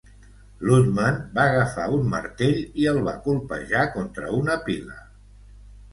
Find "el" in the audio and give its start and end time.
2.95-2.99